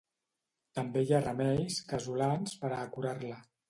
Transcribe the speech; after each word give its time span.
També 0.79 1.03
hi 1.09 1.13
ha 1.13 1.21
remeis 1.27 1.79
casolans 1.95 2.61
per 2.65 2.77
a 2.83 2.85
"curar-la". 2.99 3.43